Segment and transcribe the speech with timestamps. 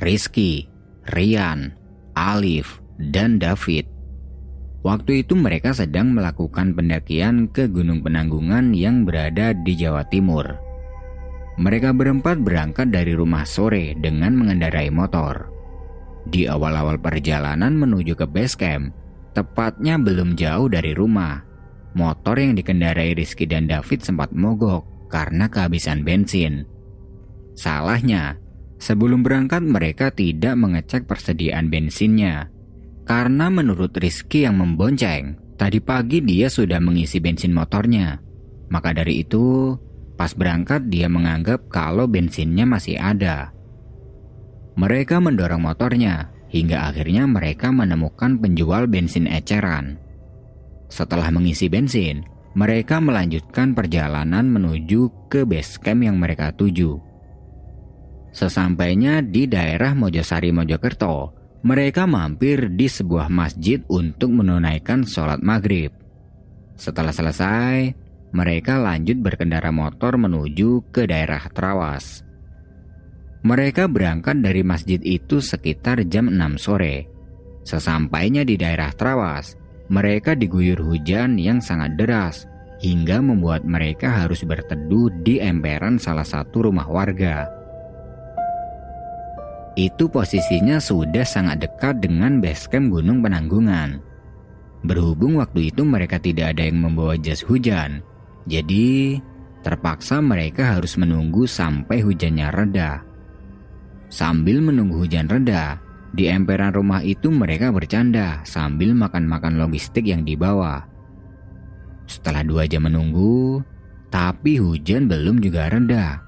[0.00, 0.64] Rizky,
[1.12, 1.76] Rian,
[2.16, 2.80] Alif,
[3.12, 3.84] dan David.
[4.80, 10.56] Waktu itu mereka sedang melakukan pendakian ke Gunung Penanggungan yang berada di Jawa Timur.
[11.60, 15.52] Mereka berempat berangkat dari rumah sore dengan mengendarai motor.
[16.24, 18.96] Di awal-awal perjalanan menuju ke base camp,
[19.36, 21.44] tepatnya belum jauh dari rumah,
[21.92, 26.64] motor yang dikendarai Rizky dan David sempat mogok karena kehabisan bensin.
[27.52, 28.40] Salahnya,
[28.80, 32.48] Sebelum berangkat mereka tidak mengecek persediaan bensinnya.
[33.04, 38.16] Karena menurut Rizky yang membonceng, tadi pagi dia sudah mengisi bensin motornya.
[38.72, 39.76] Maka dari itu,
[40.16, 43.52] pas berangkat dia menganggap kalau bensinnya masih ada.
[44.80, 50.00] Mereka mendorong motornya, hingga akhirnya mereka menemukan penjual bensin eceran.
[50.88, 52.24] Setelah mengisi bensin,
[52.56, 57.09] mereka melanjutkan perjalanan menuju ke base camp yang mereka tuju.
[58.30, 61.34] Sesampainya di daerah Mojosari Mojokerto,
[61.66, 65.90] mereka mampir di sebuah masjid untuk menunaikan sholat maghrib.
[66.78, 67.92] Setelah selesai,
[68.30, 72.22] mereka lanjut berkendara motor menuju ke daerah Trawas.
[73.42, 77.10] Mereka berangkat dari masjid itu sekitar jam 6 sore.
[77.66, 79.58] Sesampainya di daerah Trawas,
[79.90, 82.46] mereka diguyur hujan yang sangat deras
[82.80, 87.59] hingga membuat mereka harus berteduh di emperan salah satu rumah warga
[89.78, 94.02] itu posisinya sudah sangat dekat dengan basecamp Gunung Penanggungan.
[94.82, 98.00] Berhubung waktu itu mereka tidak ada yang membawa jas hujan,
[98.48, 99.20] jadi
[99.60, 103.04] terpaksa mereka harus menunggu sampai hujannya reda.
[104.08, 105.78] Sambil menunggu hujan reda,
[106.10, 110.82] di emperan rumah itu mereka bercanda sambil makan-makan logistik yang dibawa.
[112.10, 113.62] Setelah dua jam menunggu,
[114.10, 116.18] tapi hujan belum juga reda.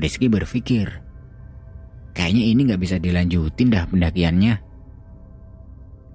[0.00, 1.09] Rizky berpikir,
[2.12, 4.54] Kayaknya ini nggak bisa dilanjutin dah pendakiannya.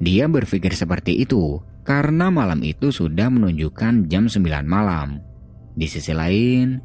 [0.03, 5.23] Dia berpikir seperti itu karena malam itu sudah menunjukkan jam 9 malam.
[5.75, 6.81] Di sisi lain,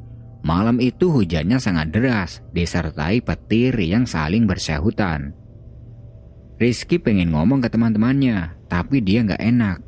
[0.46, 5.34] malam itu hujannya sangat deras disertai petir yang saling bersahutan.
[6.60, 9.78] Rizky pengen ngomong ke teman-temannya, tapi dia nggak enak.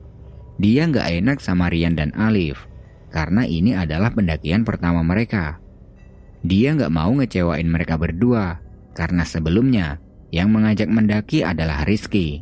[0.56, 2.64] Dia nggak enak sama Rian dan Alif,
[3.12, 5.60] karena ini adalah pendakian pertama mereka.
[6.40, 8.56] Dia nggak mau ngecewain mereka berdua,
[8.92, 10.00] karena sebelumnya
[10.32, 12.40] yang mengajak mendaki adalah Rizky.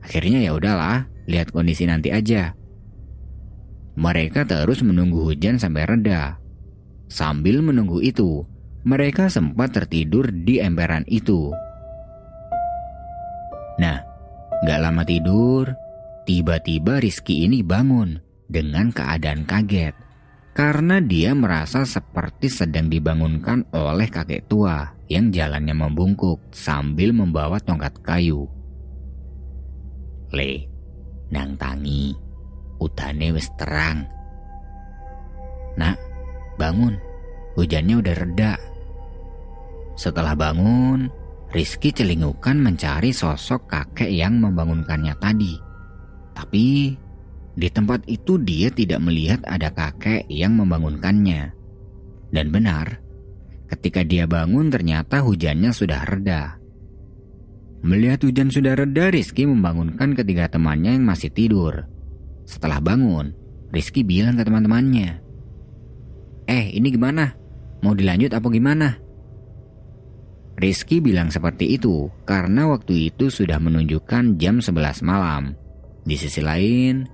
[0.00, 2.54] Akhirnya ya udahlah, lihat kondisi nanti aja.
[3.98, 6.38] Mereka terus menunggu hujan sampai reda.
[7.10, 8.46] Sambil menunggu itu,
[8.86, 11.50] mereka sempat tertidur di emperan itu.
[13.82, 13.98] Nah,
[14.62, 15.74] gak lama tidur,
[16.24, 19.92] tiba-tiba Rizky ini bangun dengan keadaan kaget
[20.54, 27.98] karena dia merasa seperti sedang dibangunkan oleh kakek tua yang jalannya membungkuk sambil membawa tongkat
[28.06, 28.46] kayu.
[30.30, 30.70] Le,
[31.34, 32.14] nang tangi,
[32.78, 34.06] udane wis terang.
[35.74, 35.98] Nak,
[36.54, 36.94] bangun,
[37.58, 38.54] hujannya udah reda.
[39.98, 41.10] Setelah bangun,
[41.50, 45.58] Rizky celingukan mencari sosok kakek yang membangunkannya tadi.
[46.30, 46.94] Tapi
[47.58, 51.50] di tempat itu dia tidak melihat ada kakek yang membangunkannya.
[52.30, 53.02] Dan benar,
[53.70, 56.58] Ketika dia bangun ternyata hujannya sudah reda.
[57.86, 61.86] Melihat hujan sudah reda, Rizky membangunkan ketiga temannya yang masih tidur.
[62.44, 63.32] Setelah bangun,
[63.70, 65.30] Rizky bilang ke teman-temannya,
[66.50, 67.30] Eh ini gimana?
[67.86, 68.98] Mau dilanjut apa gimana?
[70.58, 75.54] Rizky bilang seperti itu karena waktu itu sudah menunjukkan jam 11 malam.
[76.02, 77.06] Di sisi lain,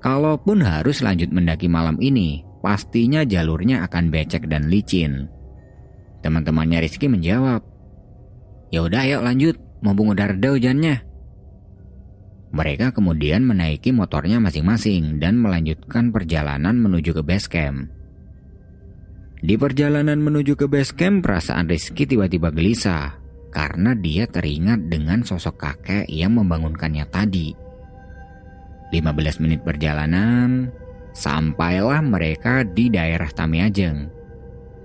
[0.00, 5.26] kalaupun harus lanjut mendaki malam ini, pastinya jalurnya akan becek dan licin.
[6.26, 7.62] Teman-temannya Rizky menjawab,
[8.74, 11.06] Ya udah ayo lanjut, mumpung udah reda hujannya.
[12.50, 17.86] Mereka kemudian menaiki motornya masing-masing dan melanjutkan perjalanan menuju ke base camp.
[19.38, 23.14] Di perjalanan menuju ke base camp, perasaan Rizky tiba-tiba gelisah
[23.54, 27.54] karena dia teringat dengan sosok kakek yang membangunkannya tadi.
[28.90, 30.74] 15 menit perjalanan,
[31.14, 34.25] sampailah mereka di daerah Tamiajeng.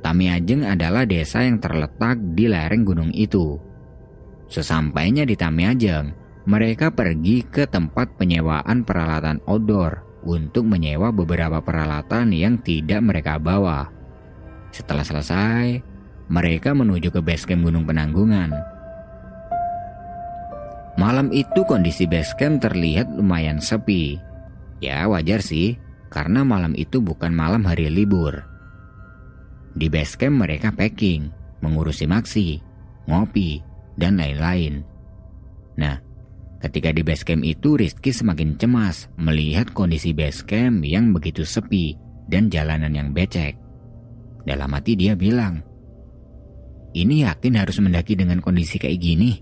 [0.02, 3.58] Tamiajeng adalah desa yang terletak di lereng gunung itu.
[4.50, 6.12] Sesampainya di Tamiajeng,
[6.50, 13.90] mereka pergi ke tempat penyewaan peralatan outdoor untuk menyewa beberapa peralatan yang tidak mereka bawa.
[14.74, 15.82] Setelah selesai,
[16.32, 18.52] mereka menuju ke base camp Gunung Penanggungan.
[21.00, 24.20] Malam itu kondisi base camp terlihat lumayan sepi.
[24.82, 25.78] Ya wajar sih,
[26.10, 28.51] karena malam itu bukan malam hari libur.
[29.72, 31.32] Di base camp mereka packing,
[31.64, 32.60] mengurusi maksi,
[33.08, 33.64] ngopi,
[33.96, 34.84] dan lain-lain.
[35.80, 36.12] Nah,
[36.62, 41.98] Ketika di base camp itu Rizky semakin cemas melihat kondisi base camp yang begitu sepi
[42.30, 43.58] dan jalanan yang becek.
[44.46, 45.66] Dalam hati dia bilang,
[46.94, 49.42] ini yakin harus mendaki dengan kondisi kayak gini.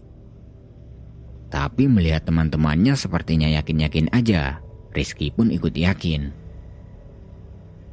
[1.51, 4.63] Tapi melihat teman-temannya sepertinya yakin-yakin aja,
[4.95, 6.31] Rizky pun ikut yakin.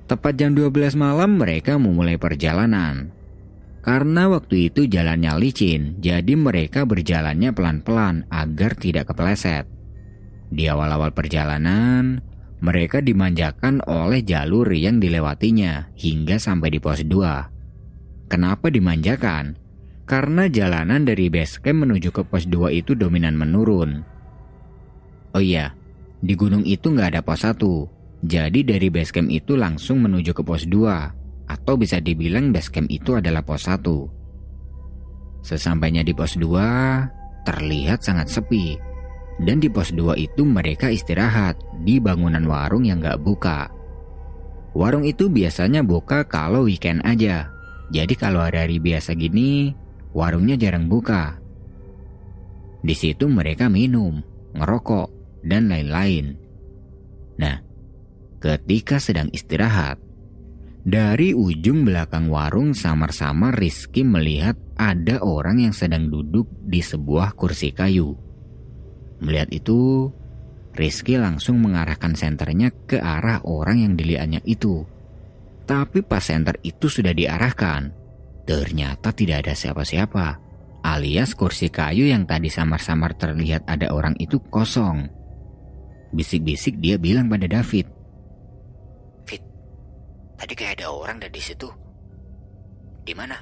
[0.07, 3.11] Tepat jam 12 malam mereka memulai perjalanan.
[3.83, 9.67] Karena waktu itu jalannya licin, jadi mereka berjalannya pelan-pelan agar tidak kepleset.
[10.47, 12.23] Di awal-awal perjalanan,
[12.63, 18.31] mereka dimanjakan oleh jalur yang dilewatinya hingga sampai di pos 2.
[18.31, 19.59] Kenapa dimanjakan?
[20.07, 24.07] Karena jalanan dari base camp menuju ke pos 2 itu dominan menurun.
[25.35, 25.75] Oh iya,
[26.23, 27.96] di gunung itu nggak ada pos 1.
[28.27, 32.91] Jadi dari base camp itu langsung menuju ke pos 2 atau bisa dibilang base camp
[32.91, 35.47] itu adalah pos 1.
[35.47, 38.75] Sesampainya di pos 2, terlihat sangat sepi.
[39.39, 41.55] Dan di pos 2 itu mereka istirahat
[41.87, 43.71] di bangunan warung yang gak buka.
[44.75, 47.47] Warung itu biasanya buka kalau weekend aja.
[47.95, 49.71] Jadi kalau hari-hari biasa gini,
[50.11, 51.39] warungnya jarang buka.
[52.83, 54.19] Di situ mereka minum,
[54.59, 55.09] ngerokok,
[55.47, 56.35] dan lain-lain.
[57.39, 57.66] Nah,
[58.41, 60.01] ketika sedang istirahat,
[60.87, 67.75] dari ujung belakang warung samar-samar Rizky melihat ada orang yang sedang duduk di sebuah kursi
[67.75, 68.15] kayu.
[69.19, 70.13] Melihat itu,
[70.77, 74.87] Rizky langsung mengarahkan senternya ke arah orang yang dilihatnya itu.
[75.67, 77.91] Tapi pas senter itu sudah diarahkan,
[78.47, 80.39] ternyata tidak ada siapa-siapa.
[80.87, 85.11] Alias kursi kayu yang tadi samar-samar terlihat ada orang itu kosong.
[86.15, 87.96] Bisik-bisik dia bilang pada David,
[90.37, 91.69] Tadi kayak ada orang dari situ.
[93.07, 93.41] Di mana?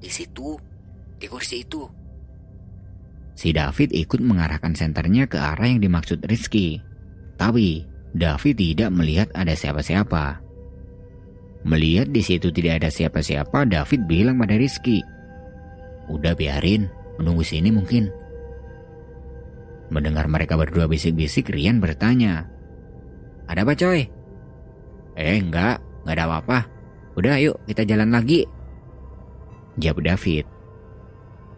[0.00, 0.56] Di situ,
[1.20, 1.84] di kursi itu.
[3.34, 6.78] Si David ikut mengarahkan senternya ke arah yang dimaksud Rizky.
[7.34, 7.82] Tapi
[8.14, 10.38] David tidak melihat ada siapa-siapa.
[11.66, 15.02] Melihat di situ tidak ada siapa-siapa, David bilang pada Rizky,
[16.06, 16.86] "Udah biarin,
[17.18, 18.12] menunggu sini mungkin."
[19.90, 22.46] Mendengar mereka berdua bisik-bisik, Rian bertanya,
[23.50, 24.23] "Ada apa coy?"
[25.14, 26.58] Eh enggak, enggak ada apa-apa.
[27.14, 28.46] Udah yuk kita jalan lagi.
[29.78, 30.44] Jawab David.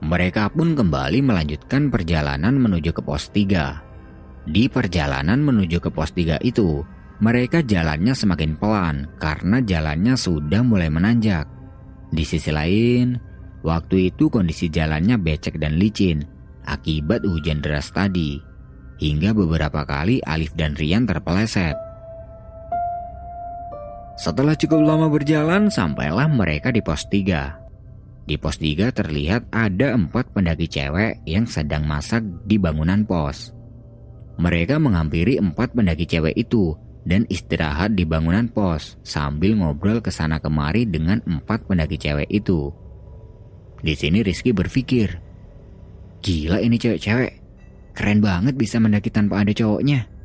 [0.05, 4.45] Mereka pun kembali melanjutkan perjalanan menuju ke pos 3.
[4.47, 6.85] Di perjalanan menuju ke pos 3 itu,
[7.19, 11.49] mereka jalannya semakin pelan karena jalannya sudah mulai menanjak.
[12.13, 13.17] Di sisi lain,
[13.65, 18.43] waktu itu kondisi jalannya becek dan licin akibat hujan deras tadi.
[19.01, 21.86] Hingga beberapa kali Alif dan Rian terpeleset.
[24.17, 28.25] Setelah cukup lama berjalan, sampailah mereka di pos 3.
[28.25, 33.53] Di pos 3 terlihat ada empat pendaki cewek yang sedang masak di bangunan pos.
[34.41, 36.73] Mereka menghampiri empat pendaki cewek itu
[37.05, 42.73] dan istirahat di bangunan pos sambil ngobrol ke sana kemari dengan empat pendaki cewek itu.
[43.85, 45.21] Di sini Rizky berpikir,
[46.25, 47.33] gila ini cewek-cewek,
[47.93, 50.16] keren banget bisa mendaki tanpa ada cowoknya.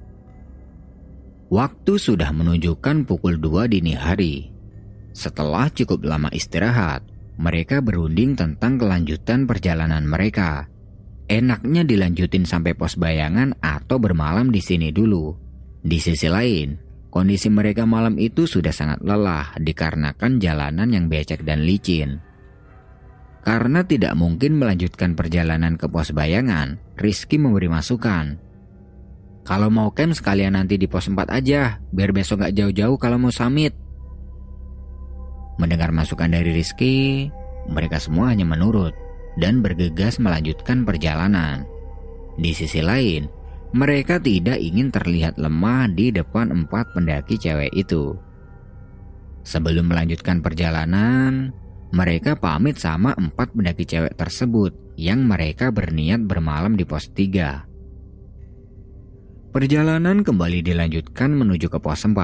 [1.52, 4.48] Waktu sudah menunjukkan pukul 2 dini hari.
[5.12, 7.04] Setelah cukup lama istirahat,
[7.36, 10.72] mereka berunding tentang kelanjutan perjalanan mereka.
[11.28, 15.36] Enaknya dilanjutin sampai pos bayangan atau bermalam di sini dulu.
[15.84, 16.80] Di sisi lain,
[17.12, 22.24] kondisi mereka malam itu sudah sangat lelah dikarenakan jalanan yang becek dan licin.
[23.44, 28.51] Karena tidak mungkin melanjutkan perjalanan ke pos bayangan, Rizky memberi masukan
[29.42, 33.34] kalau mau camp sekalian nanti di pos 4 aja, biar besok gak jauh-jauh kalau mau
[33.34, 33.74] summit.
[35.58, 37.30] Mendengar masukan dari Rizky,
[37.70, 38.94] mereka semua hanya menurut
[39.42, 41.66] dan bergegas melanjutkan perjalanan.
[42.38, 43.30] Di sisi lain,
[43.74, 48.14] mereka tidak ingin terlihat lemah di depan empat pendaki cewek itu.
[49.42, 51.50] Sebelum melanjutkan perjalanan,
[51.90, 57.71] mereka pamit sama empat pendaki cewek tersebut yang mereka berniat bermalam di pos 3.
[59.52, 62.16] Perjalanan kembali dilanjutkan menuju ke pos 4.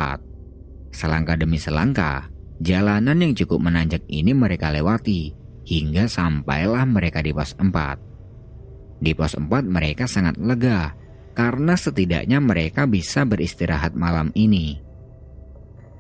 [0.96, 2.32] Selangkah demi selangkah,
[2.64, 5.36] jalanan yang cukup menanjak ini mereka lewati
[5.68, 9.04] hingga sampailah mereka di pos 4.
[9.04, 10.96] Di pos 4 mereka sangat lega
[11.36, 14.80] karena setidaknya mereka bisa beristirahat malam ini.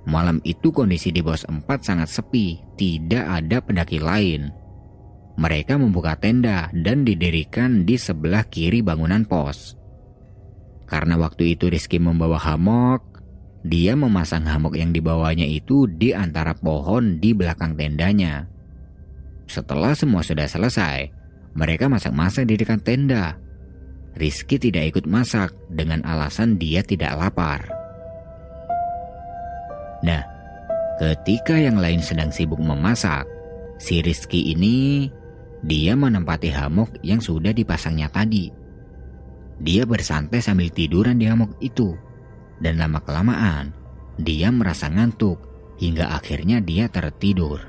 [0.07, 4.48] Malam itu kondisi di pos 4 sangat sepi, tidak ada pendaki lain.
[5.36, 9.75] Mereka membuka tenda dan didirikan di sebelah kiri bangunan pos.
[10.88, 13.03] Karena waktu itu Rizky membawa hamok,
[13.67, 18.48] dia memasang hamok yang dibawanya itu di antara pohon di belakang tendanya.
[19.48, 21.12] Setelah semua sudah selesai,
[21.51, 23.36] mereka masak-masak di dekat tenda.
[24.15, 27.67] Rizky tidak ikut masak dengan alasan dia tidak lapar.
[30.01, 30.24] Nah,
[31.03, 33.27] ketika yang lain sedang sibuk memasak,
[33.77, 35.10] si Rizky ini
[35.65, 38.66] dia menempati hamok yang sudah dipasangnya tadi.
[39.58, 41.98] Dia bersantai sambil tiduran di hamok itu.
[42.58, 43.74] Dan lama-kelamaan,
[44.18, 45.38] dia merasa ngantuk
[45.78, 47.62] hingga akhirnya dia tertidur.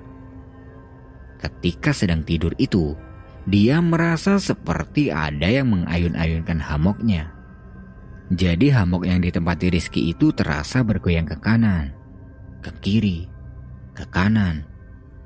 [1.39, 2.97] Ketika sedang tidur itu,
[3.45, 7.33] dia merasa seperti ada yang mengayun-ayunkan hamoknya.
[8.29, 11.99] Jadi hamok yang ditempati Rizky itu terasa bergoyang ke kanan
[12.63, 13.27] ke kiri,
[13.95, 14.67] ke kanan,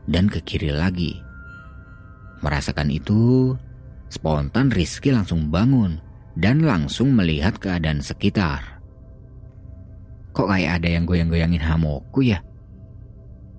[0.08, 1.18] dan ke kiri lagi.
[2.44, 3.54] Merasakan itu,
[4.10, 5.98] spontan Rizky langsung bangun
[6.38, 8.80] dan langsung melihat keadaan sekitar.
[10.32, 12.40] Kok kayak ada yang goyang-goyangin hamokku ya?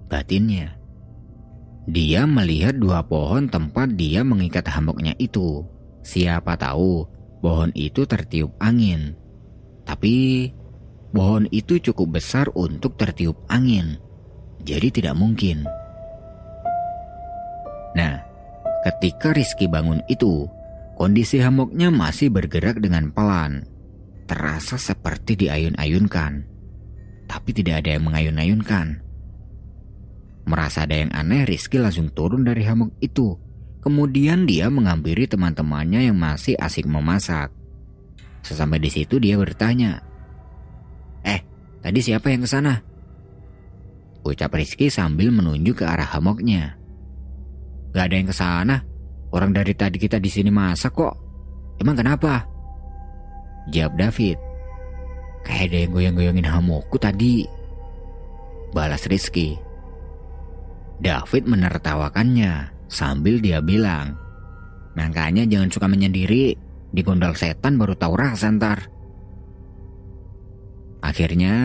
[0.09, 0.73] Batinnya.
[1.85, 5.61] Dia melihat dua pohon tempat dia mengikat hamoknya itu.
[6.01, 7.05] Siapa tahu
[7.43, 9.13] pohon itu tertiup angin.
[9.83, 10.47] Tapi
[11.13, 14.01] Pohon itu cukup besar untuk tertiup angin,
[14.65, 15.61] jadi tidak mungkin.
[17.93, 18.17] Nah,
[18.81, 20.49] ketika Rizky bangun itu,
[21.03, 23.67] kondisi hamoknya masih bergerak dengan pelan.
[24.23, 26.47] Terasa seperti diayun-ayunkan,
[27.27, 29.03] tapi tidak ada yang mengayun-ayunkan.
[30.47, 33.35] Merasa ada yang aneh, Rizky langsung turun dari hamok itu.
[33.83, 37.51] Kemudian dia menghampiri teman-temannya yang masih asik memasak.
[38.47, 39.99] Sesampai di situ dia bertanya,
[41.83, 42.79] Tadi siapa yang ke sana?
[44.23, 46.79] Ucap Rizky sambil menunjuk ke arah hamoknya.
[47.91, 48.75] Gak ada yang ke sana.
[49.33, 51.15] Orang dari tadi kita di sini masak kok.
[51.81, 52.45] Emang kenapa?
[53.73, 54.37] Jawab David.
[55.41, 57.43] Kayak ada yang goyang-goyangin hamokku tadi.
[58.71, 59.57] Balas Rizky.
[61.01, 64.15] David menertawakannya sambil dia bilang,
[64.93, 66.53] Makanya jangan suka menyendiri,
[66.93, 68.85] digondol setan baru tahu rasa ntar.
[71.01, 71.55] Akhirnya,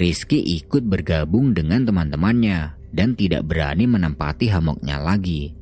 [0.00, 5.52] Rizky ikut bergabung dengan teman-temannya dan tidak berani menempati hamoknya lagi.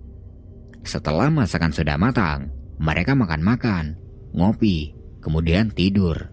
[0.86, 2.46] Setelah masakan sudah matang,
[2.78, 3.98] mereka makan-makan,
[4.30, 6.30] ngopi, kemudian tidur.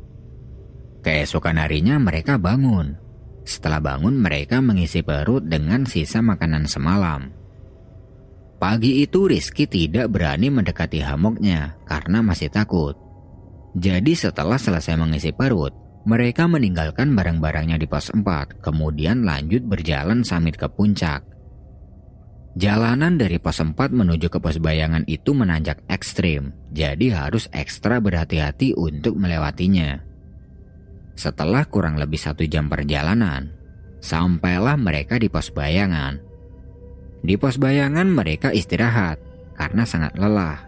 [1.02, 2.94] Keesokan harinya mereka bangun.
[3.44, 7.34] Setelah bangun mereka mengisi perut dengan sisa makanan semalam.
[8.62, 12.96] Pagi itu Rizky tidak berani mendekati hamoknya karena masih takut.
[13.74, 15.74] Jadi setelah selesai mengisi perut,
[16.06, 21.33] mereka meninggalkan barang-barangnya di pos 4, kemudian lanjut berjalan samit ke puncak.
[22.54, 28.78] Jalanan dari pos 4 menuju ke pos bayangan itu menanjak ekstrim, jadi harus ekstra berhati-hati
[28.78, 29.98] untuk melewatinya.
[31.18, 33.50] Setelah kurang lebih satu jam perjalanan,
[34.06, 36.22] sampailah mereka di pos bayangan.
[37.26, 39.18] Di pos bayangan mereka istirahat
[39.58, 40.62] karena sangat lelah.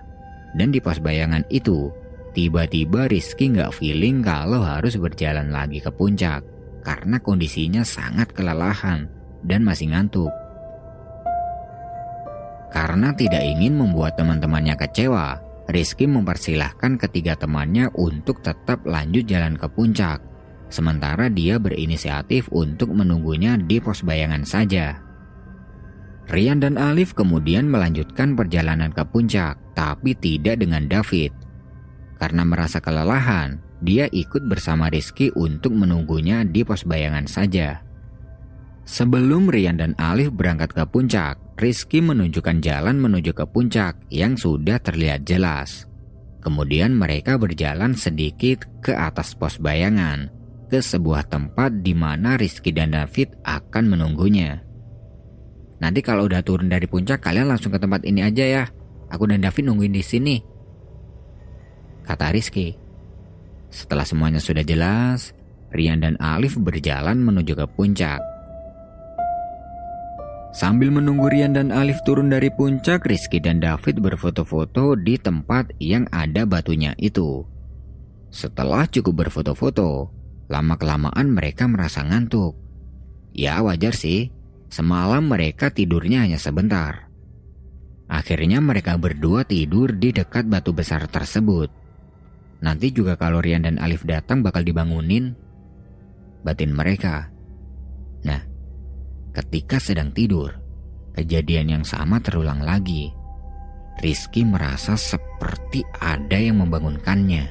[0.58, 1.94] Dan di pos bayangan itu,
[2.36, 6.44] Tiba-tiba Rizky nggak feeling kalau harus berjalan lagi ke puncak
[6.84, 9.08] karena kondisinya sangat kelelahan
[9.48, 10.45] dan masih ngantuk.
[12.76, 15.40] Karena tidak ingin membuat teman-temannya kecewa,
[15.72, 20.20] Rizky mempersilahkan ketiga temannya untuk tetap lanjut jalan ke puncak.
[20.68, 25.00] Sementara dia berinisiatif untuk menunggunya di pos bayangan saja.
[26.28, 31.32] Rian dan Alif kemudian melanjutkan perjalanan ke puncak, tapi tidak dengan David.
[32.20, 37.85] Karena merasa kelelahan, dia ikut bersama Rizky untuk menunggunya di pos bayangan saja.
[38.86, 44.78] Sebelum Rian dan Alif berangkat ke puncak, Rizky menunjukkan jalan menuju ke puncak yang sudah
[44.78, 45.90] terlihat jelas.
[46.46, 50.30] Kemudian mereka berjalan sedikit ke atas pos bayangan,
[50.70, 54.62] ke sebuah tempat di mana Rizky dan David akan menunggunya.
[55.82, 58.64] Nanti kalau udah turun dari puncak, kalian langsung ke tempat ini aja ya.
[59.10, 60.56] Aku dan David nungguin di sini
[62.06, 62.78] kata Rizky.
[63.74, 65.34] Setelah semuanya sudah jelas,
[65.74, 68.22] Rian dan Alif berjalan menuju ke puncak.
[70.56, 76.08] Sambil menunggu Rian dan Alif turun dari puncak, Rizky dan David berfoto-foto di tempat yang
[76.16, 77.44] ada batunya itu.
[78.32, 80.16] Setelah cukup berfoto-foto,
[80.48, 82.56] lama-kelamaan mereka merasa ngantuk.
[83.36, 84.32] Ya wajar sih,
[84.72, 87.12] semalam mereka tidurnya hanya sebentar.
[88.08, 91.68] Akhirnya mereka berdua tidur di dekat batu besar tersebut.
[92.64, 95.36] Nanti juga kalau Rian dan Alif datang bakal dibangunin
[96.48, 97.28] batin mereka.
[98.24, 98.55] Nah,
[99.36, 100.56] Ketika sedang tidur,
[101.12, 103.12] kejadian yang sama terulang lagi.
[104.00, 107.44] Rizky merasa seperti ada yang membangunkannya.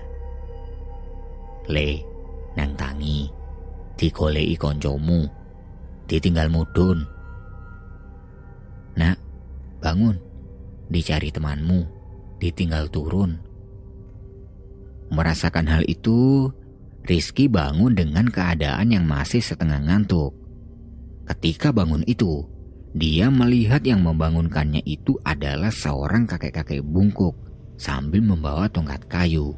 [1.69, 1.91] Le,
[2.57, 3.29] nang tangi,
[4.00, 5.29] dikolei koncomu,
[6.09, 7.05] ditinggal mudun.
[8.97, 9.17] Nak,
[9.81, 10.17] bangun,
[10.88, 11.85] dicari temanmu,
[12.41, 13.41] ditinggal turun.
[15.12, 16.49] Merasakan hal itu,
[17.05, 20.44] Rizky bangun dengan keadaan yang masih setengah ngantuk.
[21.25, 22.45] Ketika bangun itu,
[22.93, 27.35] dia melihat yang membangunkannya itu adalah seorang kakek-kakek bungkuk
[27.81, 29.57] sambil membawa tongkat kayu.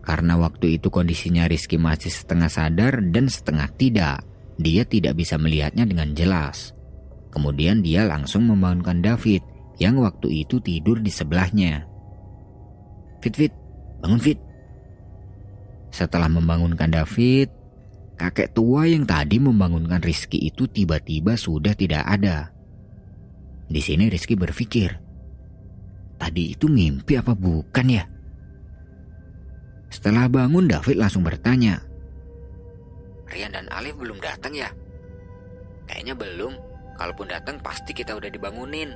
[0.00, 4.22] Karena waktu itu kondisinya Rizky masih setengah sadar dan setengah tidak,
[4.60, 6.76] dia tidak bisa melihatnya dengan jelas.
[7.30, 9.42] Kemudian dia langsung membangunkan David
[9.80, 11.88] yang waktu itu tidur di sebelahnya.
[13.24, 13.52] Fit, Fit,
[14.00, 14.38] bangun Fit.
[15.90, 17.50] Setelah membangunkan David,
[18.20, 22.52] Kakek tua yang tadi membangunkan Rizky itu tiba-tiba sudah tidak ada.
[23.64, 24.92] Di sini Rizky berpikir,
[26.20, 28.04] tadi itu mimpi apa bukan ya?
[29.88, 31.80] Setelah bangun David langsung bertanya,
[33.32, 34.68] Rian dan Alif belum datang ya?
[35.88, 36.52] Kayaknya belum.
[37.00, 38.92] Kalaupun datang pasti kita udah dibangunin.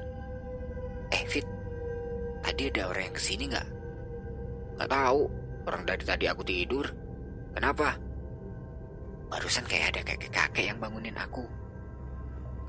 [1.09, 1.49] Eh Fit,
[2.45, 3.67] tadi ada orang yang ke sini nggak?
[4.85, 5.33] Gak tahu.
[5.65, 6.85] Orang dari tadi aku tidur.
[7.57, 8.04] Kenapa?
[9.35, 11.43] Barusan kayak ada kakek-kakek yang bangunin aku.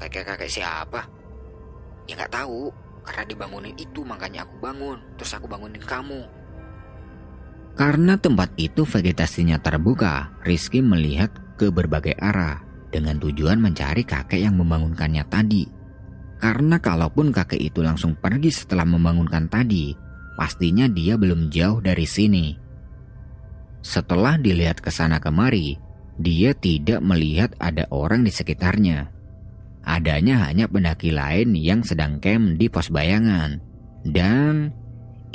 [0.02, 1.06] Kakek-kakek siapa?
[2.10, 2.74] Ya nggak tahu.
[3.06, 4.98] Karena dibangunin itu makanya aku bangun.
[5.14, 6.26] Terus aku bangunin kamu.
[7.78, 14.58] Karena tempat itu vegetasinya terbuka, Rizky melihat ke berbagai arah dengan tujuan mencari kakek yang
[14.58, 15.70] membangunkannya tadi.
[16.42, 19.94] Karena kalaupun kakek itu langsung pergi setelah membangunkan tadi,
[20.34, 22.58] pastinya dia belum jauh dari sini.
[23.86, 25.85] Setelah dilihat ke sana kemari,
[26.16, 29.12] dia tidak melihat ada orang di sekitarnya.
[29.86, 33.62] Adanya hanya pendaki lain yang sedang camp di pos bayangan.
[34.02, 34.74] Dan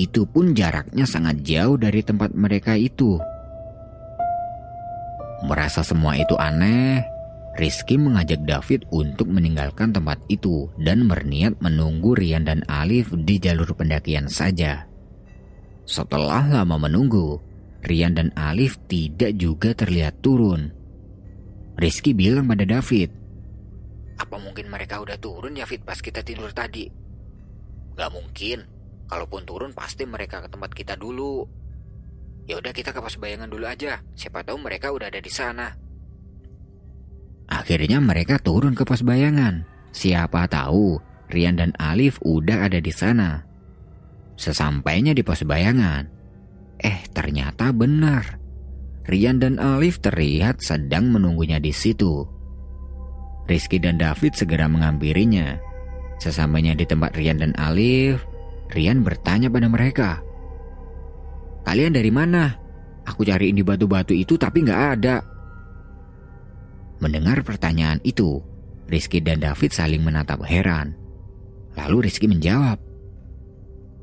[0.01, 3.21] itu pun jaraknya sangat jauh dari tempat mereka itu.
[5.47, 7.01] Merasa semua itu aneh,
[7.61, 13.75] Rizky mengajak David untuk meninggalkan tempat itu dan berniat menunggu Rian dan Alif di jalur
[13.77, 14.89] pendakian saja.
[15.85, 17.43] Setelah lama menunggu,
[17.81, 20.73] Rian dan Alif tidak juga terlihat turun.
[21.81, 23.09] Rizky bilang pada David,
[24.21, 26.85] Apa mungkin mereka udah turun ya Fit pas kita tidur tadi?
[27.97, 28.69] Gak mungkin.
[29.09, 31.43] Kalaupun turun pasti mereka ke tempat kita dulu.
[32.45, 34.05] Ya udah kita ke pos bayangan dulu aja.
[34.13, 35.73] Siapa tahu mereka udah ada di sana.
[37.51, 39.67] Akhirnya mereka turun ke pos bayangan.
[39.91, 43.43] Siapa tahu Rian dan Alif udah ada di sana.
[44.35, 46.07] Sesampainya di pos bayangan,
[46.81, 48.41] eh ternyata benar.
[49.05, 52.25] Rian dan Alif terlihat sedang menunggunya di situ.
[53.49, 55.59] Rizky dan David segera menghampirinya.
[56.21, 58.23] Sesampainya di tempat Rian dan Alif,
[58.71, 60.11] Rian bertanya pada mereka.
[61.67, 62.55] Kalian dari mana?
[63.09, 65.17] Aku cariin di batu-batu itu tapi nggak ada.
[67.01, 68.39] Mendengar pertanyaan itu,
[68.87, 70.95] Rizky dan David saling menatap heran.
[71.75, 72.79] Lalu Rizky menjawab,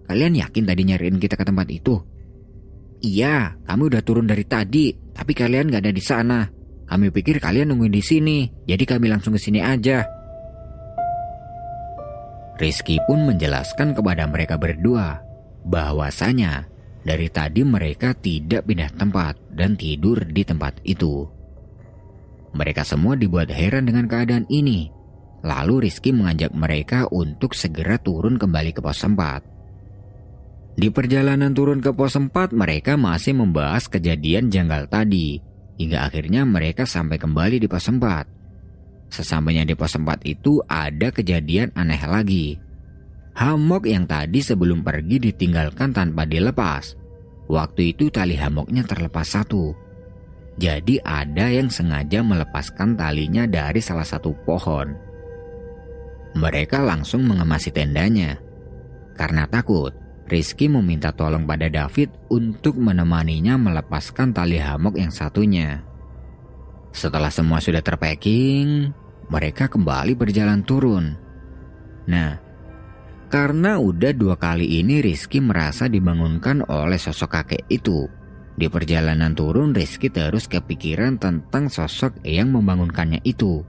[0.08, 2.00] Kalian yakin tadi nyariin kita ke tempat itu?
[3.06, 6.40] Iya, kami udah turun dari tadi, tapi kalian gak ada di sana.
[6.88, 10.08] Kami pikir kalian nungguin di sini, jadi kami langsung ke sini aja.
[12.58, 15.22] Rizky pun menjelaskan kepada mereka berdua
[15.62, 16.66] bahwasanya
[17.06, 21.28] dari tadi mereka tidak pindah tempat dan tidur di tempat itu.
[22.58, 24.90] Mereka semua dibuat heran dengan keadaan ini.
[25.46, 29.57] Lalu Rizky mengajak mereka untuk segera turun kembali ke pos sempat.
[30.78, 35.42] Di perjalanan turun ke pos 4 mereka masih membahas kejadian janggal tadi
[35.82, 39.10] hingga akhirnya mereka sampai kembali di pos 4.
[39.10, 42.62] Sesampainya di pos 4 itu ada kejadian aneh lagi.
[43.34, 46.94] Hamok yang tadi sebelum pergi ditinggalkan tanpa dilepas.
[47.50, 49.74] Waktu itu tali hamoknya terlepas satu.
[50.62, 54.94] Jadi ada yang sengaja melepaskan talinya dari salah satu pohon.
[56.38, 58.38] Mereka langsung mengemasi tendanya.
[59.18, 59.94] Karena takut,
[60.28, 65.82] Rizky meminta tolong pada David untuk menemaninya melepaskan tali hamok yang satunya.
[66.92, 68.92] Setelah semua sudah terpacking,
[69.32, 71.28] mereka kembali berjalan turun
[72.08, 72.40] Nah,
[73.28, 78.08] karena udah dua kali ini Rizky merasa dibangunkan oleh sosok kakek itu.
[78.58, 83.62] Di perjalanan turun Rizky terus kepikiran tentang sosok yang membangunkannya itu.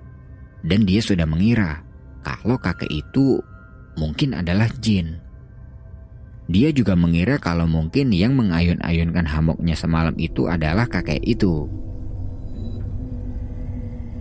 [0.62, 1.82] Dan dia sudah mengira
[2.22, 3.42] kalau kakek itu
[3.98, 5.18] mungkin adalah jin.
[6.48, 11.68] Dia juga mengira kalau mungkin yang mengayun-ayunkan hamoknya semalam itu adalah kakek itu.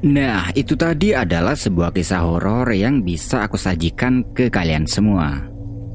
[0.03, 5.41] Nah, itu tadi adalah sebuah kisah horor yang bisa aku sajikan ke kalian semua.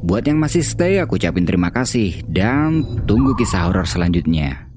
[0.03, 4.72] Buat yang masih stay, aku ucapin terima kasih dan tunggu kisah horor selanjutnya.